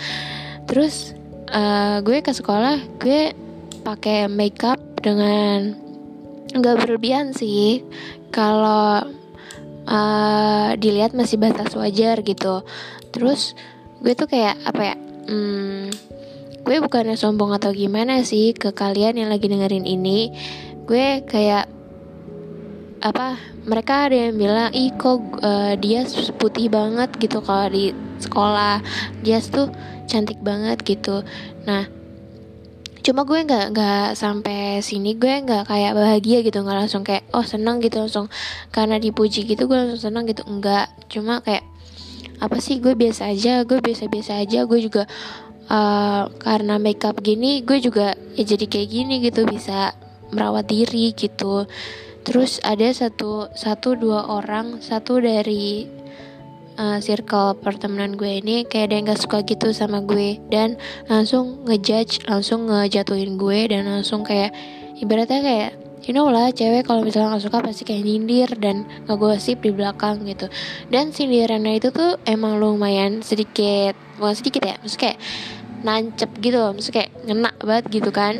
Terus 0.66 1.14
uh, 1.54 2.02
gue 2.02 2.18
ke 2.20 2.34
sekolah 2.34 2.98
gue 2.98 3.32
pakai 3.86 4.26
makeup 4.26 4.82
dengan 4.98 5.78
nggak 6.52 6.76
berlebihan 6.82 7.30
sih. 7.30 7.86
Kalau 8.34 9.06
uh, 9.86 10.70
dilihat 10.74 11.14
masih 11.14 11.38
batas 11.38 11.78
wajar 11.78 12.18
gitu. 12.26 12.66
Terus 13.14 13.54
gue 14.02 14.18
tuh 14.18 14.26
kayak 14.26 14.58
apa 14.66 14.82
ya 14.82 14.96
hmm, 15.30 16.11
gue 16.72 16.80
bukannya 16.80 17.20
sombong 17.20 17.52
atau 17.52 17.68
gimana 17.76 18.24
sih 18.24 18.56
ke 18.56 18.72
kalian 18.72 19.20
yang 19.20 19.28
lagi 19.28 19.44
dengerin 19.44 19.84
ini. 19.84 20.32
Gue 20.88 21.20
kayak 21.20 21.68
apa 23.04 23.36
mereka 23.68 24.08
ada 24.08 24.16
yang 24.16 24.40
bilang 24.40 24.72
ih 24.72 24.88
kok 24.96 25.20
uh, 25.44 25.76
dia 25.76 26.08
putih 26.40 26.72
banget 26.72 27.12
gitu 27.20 27.44
kalau 27.44 27.68
di 27.68 27.92
sekolah. 28.24 28.80
Dia 29.20 29.44
tuh 29.44 29.68
cantik 30.08 30.40
banget 30.40 30.80
gitu. 30.80 31.20
Nah 31.68 31.92
cuma 33.04 33.28
gue 33.28 33.36
nggak 33.44 33.76
nggak 33.76 34.08
sampai 34.16 34.80
sini. 34.80 35.12
Gue 35.20 35.44
nggak 35.44 35.68
kayak 35.68 35.92
bahagia 35.92 36.40
gitu 36.40 36.64
nggak 36.64 36.88
langsung 36.88 37.04
kayak 37.04 37.28
oh 37.36 37.44
senang 37.44 37.84
gitu. 37.84 38.00
Langsung 38.00 38.32
karena 38.72 38.96
dipuji 38.96 39.44
gitu 39.44 39.68
gue 39.68 39.76
langsung 39.76 40.08
senang 40.08 40.24
gitu. 40.24 40.40
Enggak 40.48 40.88
cuma 41.12 41.44
kayak 41.44 41.68
apa 42.40 42.58
sih 42.64 42.80
gue 42.80 42.96
biasa 42.96 43.28
aja 43.28 43.60
gue 43.60 43.76
biasa 43.76 44.08
biasa 44.08 44.40
aja. 44.40 44.64
Gue 44.64 44.80
juga 44.80 45.04
uh, 45.68 46.32
karena 46.40 46.80
makeup 46.80 47.20
gini 47.20 47.62
gue 47.62 47.78
juga 47.78 48.16
ya 48.34 48.44
jadi 48.46 48.64
kayak 48.66 48.88
gini 48.88 49.14
gitu 49.22 49.46
bisa 49.46 49.94
merawat 50.32 50.66
diri 50.66 51.12
gitu. 51.12 51.68
Terus 52.22 52.62
ada 52.62 52.86
satu 52.94 53.50
satu 53.52 53.98
dua 53.98 54.30
orang 54.30 54.78
satu 54.80 55.18
dari 55.18 55.86
uh, 56.78 56.98
circle 57.02 57.58
pertemanan 57.60 58.16
gue 58.16 58.40
ini 58.40 58.64
kayak 58.64 58.90
ada 58.90 58.94
yang 58.94 59.06
gak 59.12 59.22
suka 59.22 59.38
gitu 59.44 59.74
sama 59.74 60.00
gue. 60.02 60.40
Dan 60.48 60.80
langsung 61.10 61.66
ngejudge 61.68 62.24
langsung 62.26 62.70
ngejatuhin 62.70 63.36
gue 63.36 63.68
dan 63.68 63.90
langsung 63.90 64.24
kayak 64.24 64.54
ibaratnya 65.02 65.42
kayak 65.42 65.70
you 66.02 66.10
know 66.14 66.26
lah 66.30 66.50
cewek 66.50 66.86
kalau 66.86 67.02
misalnya 67.02 67.38
gak 67.38 67.44
suka 67.46 67.58
pasti 67.62 67.82
kayak 67.86 68.02
nyindir 68.06 68.50
dan 68.58 68.86
ngegosip 69.10 69.60
di 69.60 69.70
belakang 69.74 70.22
gitu. 70.24 70.46
Dan 70.88 71.10
sindirannya 71.10 71.82
itu 71.82 71.90
tuh 71.90 72.16
emang 72.24 72.62
lumayan 72.62 73.20
sedikit 73.20 73.98
bukan 74.22 74.38
sedikit 74.38 74.62
ya 74.62 74.78
maksudnya 74.78 75.02
kayak 75.10 75.18
nancep 75.82 76.30
gitu 76.38 76.56
loh 76.62 76.70
maksudnya 76.70 76.96
kayak 77.02 77.10
ngena 77.26 77.50
banget 77.58 77.84
gitu 77.90 78.10
kan. 78.14 78.34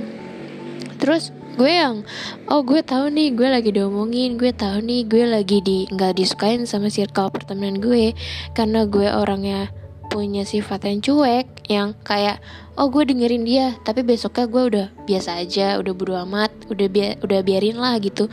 Terus 1.03 1.35
gue 1.53 1.69
yang 1.69 2.07
oh 2.49 2.65
gue 2.65 2.81
tahu 2.81 3.13
nih 3.13 3.35
gue 3.37 3.45
lagi 3.45 3.71
diomongin 3.77 4.41
gue 4.41 4.57
tahu 4.57 4.81
nih 4.81 5.05
gue 5.05 5.25
lagi 5.29 5.59
di 5.61 5.85
nggak 5.91 6.17
disukain 6.17 6.65
sama 6.65 6.89
circle 6.89 7.29
pertemanan 7.29 7.77
gue 7.77 8.17
karena 8.57 8.89
gue 8.89 9.05
orangnya 9.05 9.69
punya 10.09 10.49
sifat 10.49 10.89
yang 10.89 11.01
cuek 11.05 11.47
yang 11.69 11.89
kayak 12.05 12.41
oh 12.77 12.89
gue 12.89 13.05
dengerin 13.05 13.45
dia 13.45 13.77
tapi 13.85 14.01
besoknya 14.01 14.49
gue 14.49 14.63
udah 14.69 14.87
biasa 15.05 15.45
aja 15.45 15.77
udah 15.77 15.93
bodo 15.93 16.17
amat 16.25 16.53
udah 16.73 16.87
bi 16.89 17.17
udah 17.21 17.41
biarin 17.45 17.77
lah 17.77 18.01
gitu. 18.01 18.33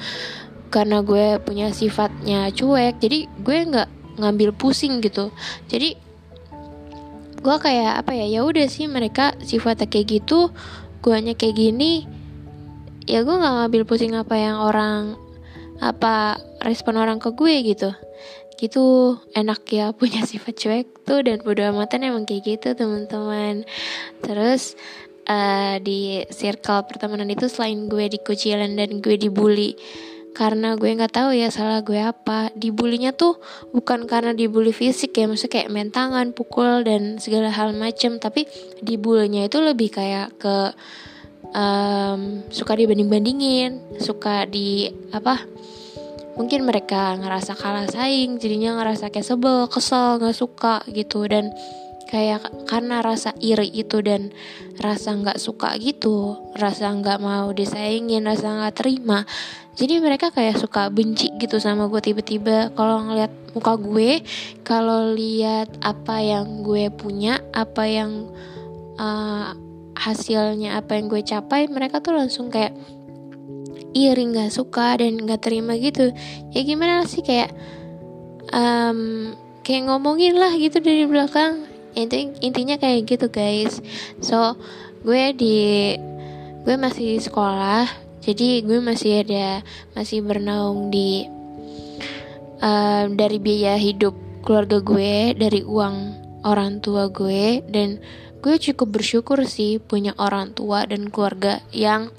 Karena 0.70 1.02
gue 1.02 1.42
punya 1.42 1.74
sifatnya 1.74 2.54
cuek 2.54 3.02
jadi 3.04 3.26
gue 3.42 3.58
nggak 3.68 3.90
ngambil 4.22 4.56
pusing 4.56 5.04
gitu. 5.04 5.34
Jadi 5.68 6.09
gue 7.40 7.56
kayak 7.60 8.04
apa 8.04 8.12
ya 8.16 8.26
ya 8.28 8.42
udah 8.44 8.68
sih 8.68 8.86
mereka 8.92 9.36
sifatnya 9.40 9.88
kayak 9.88 10.22
gitu 10.22 10.52
gue 11.00 11.14
hanya 11.16 11.34
kayak 11.34 11.56
gini 11.56 12.04
ya 13.10 13.26
gue 13.26 13.36
nggak 13.36 13.56
ngambil 13.66 13.84
pusing 13.90 14.14
apa 14.14 14.36
yang 14.38 14.62
orang 14.62 15.18
apa 15.80 16.38
respon 16.62 17.00
orang 17.00 17.18
ke 17.18 17.32
gue 17.34 17.56
gitu. 17.66 17.90
Gitu 18.60 19.16
enak 19.34 19.64
ya 19.72 19.92
punya 19.98 20.22
sifat 20.28 20.54
cuek 20.60 20.88
tuh 21.08 21.26
dan 21.26 21.42
bodo 21.42 21.64
amatan 21.66 22.06
emang 22.06 22.28
kayak 22.30 22.46
gitu 22.60 22.78
teman-teman. 22.78 23.66
Terus 24.22 24.78
uh, 25.26 25.82
di 25.82 26.28
circle 26.30 26.86
pertemanan 26.86 27.32
itu 27.32 27.48
selain 27.48 27.88
gue 27.88 28.12
dikucilin 28.12 28.78
dan 28.78 29.00
gue 29.00 29.16
dibully 29.18 29.74
karena 30.40 30.80
gue 30.80 30.88
nggak 30.96 31.12
tahu 31.12 31.36
ya 31.36 31.52
salah 31.52 31.84
gue 31.84 32.00
apa. 32.00 32.48
Dibulinya 32.56 33.12
tuh 33.12 33.44
bukan 33.76 34.08
karena 34.08 34.32
dibully 34.32 34.72
fisik 34.72 35.12
ya 35.20 35.28
maksudnya 35.28 35.60
kayak 35.60 35.68
main 35.68 35.92
tangan 35.92 36.32
pukul 36.32 36.88
dan 36.88 37.20
segala 37.20 37.52
hal 37.52 37.76
macem. 37.76 38.24
Tapi 38.24 38.48
dibulinya 38.80 39.44
itu 39.44 39.60
lebih 39.60 39.92
kayak 39.92 40.40
ke 40.40 40.72
um, 41.52 42.48
suka 42.48 42.72
dibanding-bandingin 42.80 44.00
suka 44.00 44.48
di 44.48 44.88
apa 45.12 45.44
mungkin 46.40 46.64
mereka 46.64 47.20
ngerasa 47.20 47.60
kalah 47.60 47.92
saing 47.92 48.40
jadinya 48.40 48.80
ngerasa 48.80 49.12
kayak 49.12 49.28
sebel 49.28 49.68
kesel 49.68 50.24
nggak 50.24 50.40
suka 50.40 50.88
gitu. 50.88 51.28
Dan 51.28 51.52
kayak 52.08 52.66
karena 52.66 53.04
rasa 53.04 53.36
iri 53.44 53.70
itu 53.70 54.00
dan 54.02 54.32
rasa 54.82 55.14
nggak 55.14 55.38
suka 55.38 55.78
gitu 55.78 56.42
rasa 56.58 56.90
nggak 56.90 57.22
mau 57.22 57.54
disaingin 57.54 58.26
rasa 58.26 58.58
nggak 58.58 58.82
terima 58.82 59.30
jadi 59.80 60.04
mereka 60.04 60.28
kayak 60.28 60.60
suka 60.60 60.92
benci 60.92 61.32
gitu 61.40 61.56
sama 61.56 61.88
gue 61.88 62.04
tiba-tiba. 62.04 62.76
Kalau 62.76 63.00
ngeliat 63.00 63.32
muka 63.56 63.80
gue 63.80 64.20
kalau 64.68 65.16
lihat 65.16 65.72
apa 65.80 66.20
yang 66.20 66.68
gue 66.68 66.92
punya 66.92 67.40
apa 67.56 67.88
yang 67.88 68.28
uh, 69.00 69.56
hasilnya 69.96 70.76
apa 70.84 71.00
yang 71.00 71.08
gue 71.08 71.24
capai 71.24 71.72
mereka 71.72 72.04
tuh 72.04 72.12
langsung 72.12 72.52
kayak 72.52 72.76
iri 73.96 74.28
nggak 74.36 74.52
suka 74.52 75.00
dan 75.00 75.16
nggak 75.16 75.48
terima 75.48 75.80
gitu. 75.80 76.12
Ya 76.52 76.62
gimana 76.68 77.08
sih 77.08 77.24
kayak 77.24 77.56
um, 78.52 79.32
kayak 79.64 79.88
ngomongin 79.88 80.36
lah 80.36 80.52
gitu 80.60 80.84
dari 80.84 81.08
belakang. 81.08 81.64
Inti, 81.96 82.36
intinya 82.44 82.76
kayak 82.76 83.08
gitu 83.08 83.32
guys. 83.32 83.80
So 84.20 84.60
gue 85.08 85.32
di 85.32 85.96
gue 86.68 86.76
masih 86.76 87.24
sekolah 87.24 88.09
jadi 88.20 88.64
gue 88.64 88.80
masih 88.84 89.24
ada 89.24 89.64
masih 89.96 90.24
bernaung 90.24 90.92
di 90.92 91.28
um, 92.60 93.16
dari 93.16 93.38
biaya 93.40 93.80
hidup 93.80 94.16
keluarga 94.44 94.80
gue 94.84 95.36
dari 95.36 95.62
uang 95.64 95.96
orang 96.48 96.80
tua 96.80 97.12
gue 97.12 97.64
dan 97.68 98.00
gue 98.40 98.56
cukup 98.56 99.00
bersyukur 99.00 99.44
sih 99.44 99.84
punya 99.84 100.16
orang 100.16 100.56
tua 100.56 100.88
dan 100.88 101.12
keluarga 101.12 101.60
yang 101.76 102.12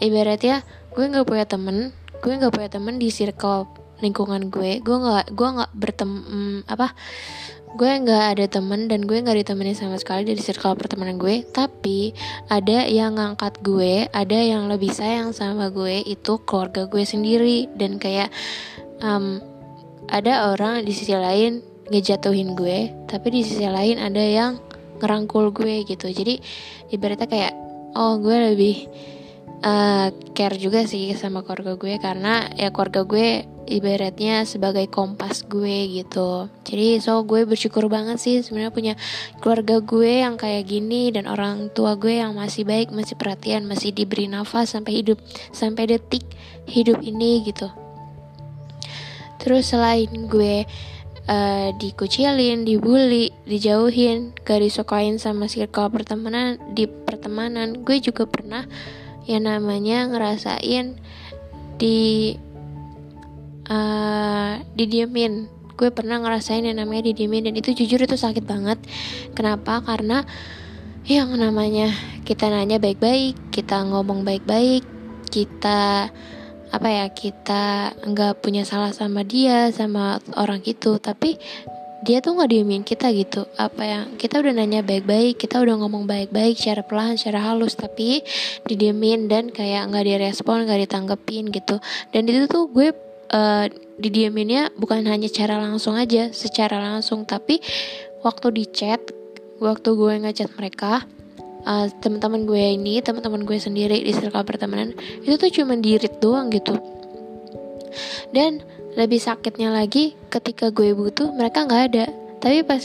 ibaratnya 0.00 0.64
gue 0.96 1.04
nggak 1.04 1.28
punya 1.28 1.44
temen 1.44 1.92
gue 2.24 2.32
nggak 2.32 2.52
punya 2.52 2.70
temen 2.72 2.96
di 2.96 3.12
circle 3.12 3.68
lingkungan 4.00 4.48
gue 4.48 4.80
gue 4.80 4.96
nggak 4.96 5.36
gue 5.36 5.48
nggak 5.60 5.72
bertem 5.76 6.10
mm, 6.10 6.56
apa 6.68 6.96
gue 7.78 7.86
nggak 8.02 8.24
ada 8.34 8.44
temen 8.50 8.90
dan 8.90 9.06
gue 9.06 9.22
nggak 9.22 9.46
ditemenin 9.46 9.78
sama 9.78 9.94
sekali 9.94 10.26
dari 10.26 10.42
circle 10.42 10.74
pertemanan 10.74 11.20
gue. 11.22 11.46
Tapi 11.46 12.10
ada 12.50 12.86
yang 12.90 13.14
ngangkat 13.14 13.62
gue 13.62 14.10
ada 14.10 14.38
yang 14.38 14.66
lebih 14.66 14.90
sayang 14.90 15.30
sama 15.30 15.70
gue 15.70 16.02
itu 16.02 16.42
keluarga 16.42 16.90
gue 16.90 17.06
sendiri. 17.06 17.70
Dan 17.70 18.02
kayak 18.02 18.34
um, 19.04 19.38
ada 20.10 20.50
orang 20.50 20.82
di 20.82 20.90
sisi 20.90 21.14
lain 21.14 21.62
ngejatuhin 21.90 22.54
gue 22.54 22.94
tapi 23.10 23.34
di 23.34 23.42
sisi 23.42 23.66
lain 23.66 23.98
ada 23.98 24.22
yang 24.22 24.58
ngerangkul 24.98 25.54
gue 25.54 25.86
gitu. 25.86 26.10
Jadi 26.10 26.42
ibaratnya 26.90 27.30
kayak 27.30 27.52
oh 27.94 28.18
gue 28.18 28.36
lebih 28.50 28.76
uh, 29.62 30.10
care 30.34 30.58
juga 30.58 30.82
sih 30.90 31.14
sama 31.14 31.46
keluarga 31.46 31.78
gue. 31.78 31.94
Karena 32.02 32.50
ya 32.58 32.74
keluarga 32.74 33.06
gue 33.06 33.46
ibaratnya 33.70 34.42
sebagai 34.42 34.90
kompas 34.90 35.46
gue 35.46 36.02
gitu. 36.02 36.50
Jadi 36.66 36.98
so 36.98 37.22
gue 37.22 37.46
bersyukur 37.46 37.86
banget 37.86 38.18
sih 38.18 38.42
sebenarnya 38.42 38.74
punya 38.74 38.94
keluarga 39.38 39.78
gue 39.78 40.26
yang 40.26 40.34
kayak 40.34 40.66
gini 40.66 41.14
dan 41.14 41.30
orang 41.30 41.70
tua 41.70 41.94
gue 41.94 42.18
yang 42.18 42.34
masih 42.34 42.66
baik 42.66 42.90
masih 42.90 43.14
perhatian 43.14 43.64
masih 43.70 43.94
diberi 43.94 44.26
nafas 44.26 44.74
sampai 44.74 45.00
hidup 45.00 45.22
sampai 45.54 45.86
detik 45.86 46.26
hidup 46.66 46.98
ini 47.00 47.46
gitu. 47.46 47.70
Terus 49.40 49.72
selain 49.72 50.10
gue 50.28 50.68
uh, 51.30 51.68
dikucilin, 51.80 52.68
dibully, 52.68 53.32
dijauhin, 53.48 54.36
gak 54.44 54.60
disukain 54.60 55.16
sama 55.16 55.48
circle 55.48 55.88
pertemanan 55.88 56.60
di 56.76 56.84
pertemanan, 56.84 57.80
gue 57.86 57.96
juga 58.04 58.28
pernah 58.28 58.68
yang 59.24 59.48
namanya 59.48 60.10
ngerasain 60.12 60.98
di 61.80 62.36
uh, 63.70 64.60
didiemin. 64.74 65.46
Gue 65.78 65.88
pernah 65.88 66.20
ngerasain 66.20 66.66
yang 66.66 66.76
namanya 66.76 67.08
didiemin 67.08 67.48
dan 67.48 67.54
itu 67.56 67.72
jujur 67.72 68.04
itu 68.04 68.18
sakit 68.18 68.44
banget. 68.44 68.76
Kenapa? 69.32 69.80
Karena 69.80 70.26
yang 71.08 71.32
namanya 71.32 71.88
kita 72.28 72.52
nanya 72.52 72.76
baik-baik 72.76 73.32
kita 73.48 73.80
ngomong 73.88 74.20
baik-baik 74.20 74.84
kita 75.32 76.12
apa 76.70 76.86
ya 76.86 77.10
kita 77.10 77.96
nggak 78.04 78.44
punya 78.44 78.68
salah 78.68 78.92
sama 78.92 79.24
dia 79.24 79.72
sama 79.72 80.20
orang 80.36 80.60
itu. 80.68 81.00
Tapi 81.00 81.40
dia 82.04 82.24
tuh 82.24 82.36
nggak 82.36 82.50
diemin 82.52 82.84
kita 82.84 83.08
gitu. 83.16 83.48
Apa 83.56 83.82
yang 83.88 84.04
kita 84.20 84.44
udah 84.44 84.52
nanya 84.52 84.84
baik-baik 84.84 85.40
kita 85.40 85.64
udah 85.64 85.80
ngomong 85.80 86.04
baik-baik 86.04 86.60
secara 86.60 86.84
pelan 86.84 87.16
secara 87.16 87.40
halus 87.40 87.72
tapi 87.76 88.20
didiemin 88.68 89.32
dan 89.32 89.48
kayak 89.48 89.88
nggak 89.88 90.04
direspon 90.04 90.68
nggak 90.68 90.84
ditanggepin 90.84 91.48
gitu. 91.48 91.80
Dan 92.12 92.28
itu 92.28 92.44
tuh 92.44 92.68
gue 92.68 92.92
uh, 93.30 93.66
didieminnya 93.96 94.74
bukan 94.76 95.06
hanya 95.06 95.30
cara 95.30 95.58
langsung 95.58 95.96
aja 95.96 96.30
secara 96.34 96.78
langsung. 96.82 97.24
Tapi 97.24 97.62
waktu 98.26 98.46
di 98.52 98.64
chat 98.68 99.00
waktu 99.60 99.88
gue 99.92 100.12
ngechat 100.24 100.50
mereka 100.56 101.04
uh, 101.64 101.86
teman-teman 102.00 102.44
gue 102.48 102.76
ini 102.76 103.00
teman-teman 103.04 103.44
gue 103.44 103.58
sendiri 103.60 104.00
di 104.00 104.12
circle 104.12 104.44
pertemanan 104.44 104.96
itu 105.24 105.36
tuh 105.36 105.50
cuma 105.52 105.76
dirit 105.78 106.18
doang 106.18 106.48
gitu. 106.52 106.76
Dan 108.30 108.62
lebih 108.94 109.22
sakitnya 109.22 109.70
lagi 109.70 110.18
ketika 110.30 110.74
gue 110.74 110.94
butuh 110.94 111.30
mereka 111.34 111.66
nggak 111.66 111.82
ada. 111.94 112.06
Tapi 112.40 112.64
pas 112.64 112.82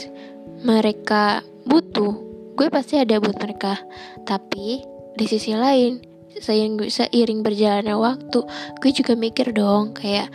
mereka 0.62 1.42
butuh 1.64 2.14
gue 2.56 2.68
pasti 2.70 3.00
ada 3.00 3.18
buat 3.18 3.36
mereka. 3.38 3.80
Tapi 4.26 4.82
di 5.16 5.24
sisi 5.24 5.56
lain 5.56 6.15
seiring 6.40 6.88
seiring 6.88 7.40
berjalannya 7.40 7.96
waktu 7.96 8.40
gue 8.80 8.90
juga 8.92 9.12
mikir 9.16 9.52
dong 9.56 9.96
kayak 9.96 10.28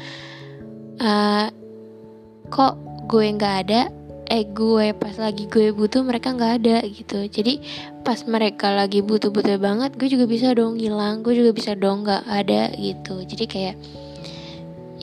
uh, 1.01 1.47
kok 2.51 2.75
gue 3.07 3.25
nggak 3.35 3.55
ada? 3.67 3.81
Eh 4.31 4.47
gue 4.47 4.95
pas 4.95 5.11
lagi 5.19 5.43
gue 5.51 5.75
butuh 5.75 6.07
mereka 6.07 6.31
nggak 6.31 6.53
ada 6.63 6.77
gitu. 6.87 7.27
Jadi 7.27 7.59
pas 8.07 8.15
mereka 8.23 8.71
lagi 8.71 9.03
butuh 9.03 9.27
butuh 9.27 9.59
banget 9.59 9.91
gue 9.99 10.07
juga 10.07 10.23
bisa 10.23 10.55
dong 10.55 10.79
hilang 10.79 11.19
gue 11.19 11.35
juga 11.35 11.51
bisa 11.51 11.75
dong 11.75 12.07
nggak 12.07 12.23
ada 12.27 12.71
gitu. 12.79 13.19
Jadi 13.27 13.45
kayak 13.49 13.75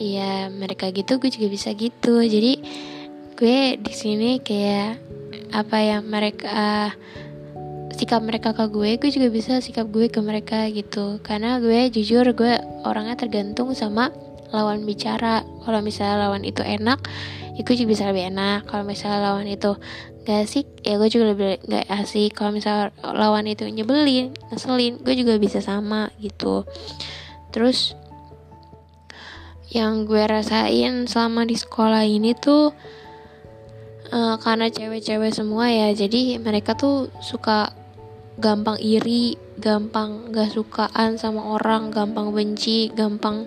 iya 0.01 0.49
mereka 0.49 0.89
gitu 0.89 1.21
gue 1.21 1.29
juga 1.29 1.47
bisa 1.51 1.69
gitu. 1.77 2.25
Jadi 2.25 2.53
gue 3.37 3.77
di 3.77 3.93
sini 3.93 4.41
kayak 4.41 4.97
apa 5.53 5.77
ya 5.81 5.97
mereka 6.01 6.45
uh, 6.49 6.91
sikap 7.99 8.23
mereka 8.23 8.55
ke 8.55 8.63
gue 8.71 8.95
gue 8.95 9.11
juga 9.11 9.27
bisa 9.27 9.59
sikap 9.59 9.91
gue 9.91 10.07
ke 10.07 10.23
mereka 10.23 10.71
gitu. 10.71 11.19
Karena 11.19 11.59
gue 11.59 11.91
jujur 11.91 12.23
gue 12.31 12.55
orangnya 12.87 13.19
tergantung 13.19 13.75
sama 13.75 14.15
lawan 14.55 14.87
bicara. 14.87 15.43
Kalau 15.67 15.83
misalnya 15.83 16.31
lawan 16.31 16.47
itu 16.47 16.63
enak 16.63 17.03
ya 17.59 17.61
gue 17.67 17.75
juga 17.75 17.89
bisa 17.91 18.07
lebih 18.07 18.31
enak. 18.31 18.71
Kalau 18.71 18.87
misalnya 18.87 19.19
lawan 19.19 19.51
itu 19.51 19.75
gak 20.23 20.47
asik 20.47 20.67
ya 20.87 20.95
gue 20.95 21.09
juga 21.11 21.35
lebih 21.35 21.59
gak 21.67 21.85
asik. 21.91 22.31
Kalau 22.39 22.55
misalnya 22.55 22.95
lawan 23.03 23.43
itu 23.51 23.67
nyebelin 23.67 24.31
ngeselin 24.47 25.03
gue 25.03 25.13
juga 25.19 25.35
bisa 25.35 25.59
sama 25.59 26.07
gitu. 26.23 26.63
Terus 27.51 27.99
yang 29.75 30.07
gue 30.07 30.23
rasain 30.23 31.03
selama 31.03 31.43
di 31.43 31.59
sekolah 31.59 32.07
ini 32.07 32.31
tuh 32.31 32.71
uh, 34.09 34.35
karena 34.41 34.71
cewek-cewek 34.71 35.29
semua 35.29 35.69
ya 35.69 35.93
jadi 35.93 36.41
mereka 36.41 36.73
tuh 36.73 37.13
suka 37.21 37.69
gampang 38.39 38.79
iri, 38.79 39.35
gampang 39.59 40.31
gak 40.31 40.55
sukaan 40.55 41.19
sama 41.19 41.59
orang, 41.59 41.91
gampang 41.91 42.31
benci, 42.31 42.87
gampang 42.95 43.43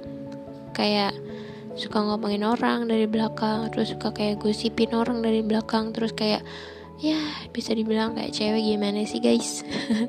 kayak 0.77 1.17
suka 1.73 2.05
ngomongin 2.05 2.45
orang 2.45 2.85
dari 2.85 3.09
belakang, 3.09 3.73
terus 3.73 3.97
suka 3.97 4.13
kayak 4.13 4.45
gosipin 4.45 4.93
orang 4.93 5.25
dari 5.25 5.41
belakang, 5.41 5.97
terus 5.97 6.13
kayak 6.13 6.45
ya 7.01 7.17
bisa 7.51 7.73
dibilang 7.73 8.13
kayak 8.13 8.37
cewek 8.37 8.61
gimana 8.61 9.09
sih 9.09 9.25
guys. 9.25 9.65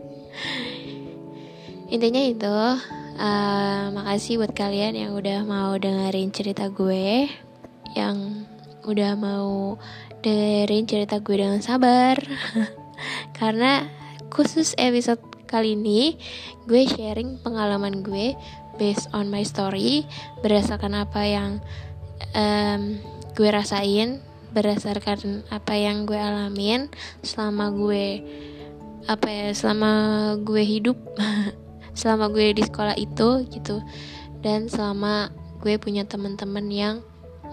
Intinya 1.94 2.20
itu, 2.20 2.58
uh, 3.16 3.84
makasih 3.96 4.44
buat 4.44 4.52
kalian 4.52 5.00
yang 5.00 5.12
udah 5.16 5.48
mau 5.48 5.80
dengerin 5.80 6.36
cerita 6.36 6.68
gue, 6.68 7.32
yang 7.96 8.44
udah 8.84 9.16
mau 9.16 9.80
dengerin 10.20 10.84
cerita 10.84 11.24
gue 11.24 11.36
dengan 11.40 11.64
sabar, 11.64 12.20
karena 13.40 14.03
khusus 14.34 14.74
episode 14.82 15.22
kali 15.46 15.78
ini 15.78 16.18
gue 16.66 16.90
sharing 16.90 17.38
pengalaman 17.46 18.02
gue 18.02 18.34
based 18.82 19.06
on 19.14 19.30
my 19.30 19.46
story 19.46 20.10
berdasarkan 20.42 20.98
apa 21.06 21.22
yang 21.22 21.52
um, 22.34 22.98
gue 23.38 23.50
rasain 23.54 24.26
berdasarkan 24.54 25.46
apa 25.54 25.74
yang 25.78 26.10
gue 26.10 26.18
alamin 26.18 26.90
selama 27.22 27.70
gue 27.74 28.26
apa 29.06 29.28
ya 29.30 29.48
selama 29.54 29.92
gue 30.42 30.64
hidup 30.66 30.98
selama 32.00 32.34
gue 32.34 32.58
di 32.58 32.64
sekolah 32.66 32.98
itu 32.98 33.46
gitu. 33.54 33.86
Dan 34.42 34.68
selama 34.68 35.30
gue 35.62 35.78
punya 35.78 36.04
teman-teman 36.10 36.68
yang 36.74 36.96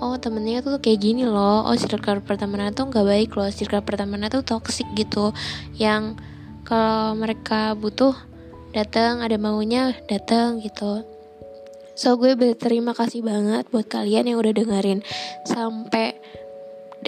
oh 0.01 0.17
temennya 0.17 0.65
tuh 0.65 0.81
kayak 0.81 1.05
gini 1.05 1.29
loh 1.29 1.69
oh 1.69 1.77
circle 1.77 2.25
pertemanan 2.25 2.73
tuh 2.73 2.89
nggak 2.89 3.05
baik 3.05 3.31
loh 3.37 3.53
circle 3.53 3.85
pertemanan 3.85 4.33
tuh 4.33 4.45
toxic 4.45 4.89
gitu. 4.97 5.33
Yang 5.77 6.21
kalau 6.65 7.17
mereka 7.17 7.75
butuh 7.77 8.15
datang 8.71 9.25
ada 9.25 9.35
maunya 9.37 9.97
datang 10.07 10.63
gitu. 10.63 11.03
So 11.99 12.17
gue 12.17 12.33
berterima 12.33 12.97
kasih 12.97 13.21
banget 13.21 13.69
buat 13.69 13.85
kalian 13.91 14.31
yang 14.31 14.39
udah 14.41 14.57
dengerin 14.57 15.05
sampai 15.45 16.17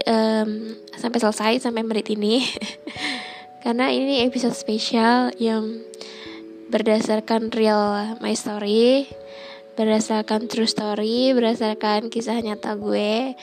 um, 0.05 0.77
sampai 0.97 1.19
selesai 1.23 1.53
sampai 1.65 1.81
menit 1.87 2.13
ini. 2.13 2.45
Karena 3.63 3.95
ini 3.95 4.27
episode 4.27 4.59
spesial 4.59 5.31
yang 5.39 5.81
berdasarkan 6.73 7.53
real 7.53 8.17
my 8.25 8.33
story 8.33 9.05
berdasarkan 9.77 10.49
true 10.53 10.69
story 10.69 11.33
berdasarkan 11.33 12.13
kisah 12.13 12.41
nyata 12.41 12.77
gue 12.77 13.37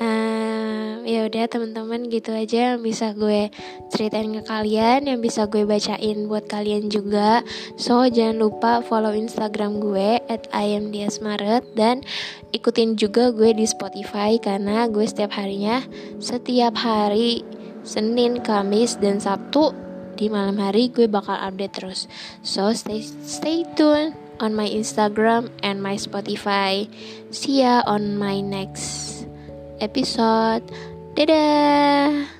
uh, 0.00 1.02
ya 1.06 1.26
udah 1.26 1.44
teman-teman 1.46 2.10
gitu 2.10 2.34
aja 2.34 2.74
yang 2.74 2.82
bisa 2.82 3.14
gue 3.14 3.50
ceritain 3.94 4.30
ke 4.34 4.42
kalian 4.42 5.06
yang 5.06 5.22
bisa 5.22 5.46
gue 5.46 5.62
bacain 5.62 6.26
buat 6.26 6.50
kalian 6.50 6.90
juga 6.90 7.46
so 7.78 8.02
jangan 8.10 8.42
lupa 8.42 8.82
follow 8.82 9.14
instagram 9.14 9.78
gue 9.78 10.18
at 10.26 10.50
ayamdiasmaret 10.50 11.62
dan 11.78 12.02
ikutin 12.50 12.98
juga 12.98 13.30
gue 13.30 13.54
di 13.54 13.66
spotify 13.66 14.34
karena 14.42 14.90
gue 14.90 15.06
setiap 15.06 15.38
harinya 15.38 15.82
setiap 16.18 16.74
hari 16.74 17.46
Senin, 17.86 18.42
Kamis, 18.42 18.98
dan 18.98 19.22
Sabtu 19.22 19.70
di 20.18 20.26
malam 20.26 20.58
hari 20.58 20.90
gue 20.90 21.06
bakal 21.06 21.38
update 21.38 21.78
terus. 21.78 22.10
So 22.42 22.74
stay 22.74 23.06
stay 23.22 23.62
tune 23.78 24.18
on 24.42 24.58
my 24.58 24.66
Instagram 24.66 25.54
and 25.62 25.78
my 25.78 25.94
Spotify. 25.94 26.90
See 27.30 27.62
ya 27.62 27.86
on 27.86 28.18
my 28.18 28.42
next 28.42 29.15
episode. 29.80 30.64
Dadah. 31.16 32.35